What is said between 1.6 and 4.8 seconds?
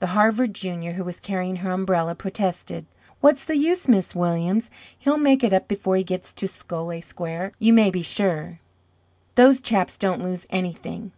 umbrella, protested: "What's the use. Miss Williams?